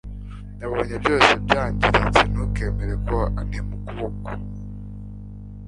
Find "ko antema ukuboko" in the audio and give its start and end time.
3.07-4.29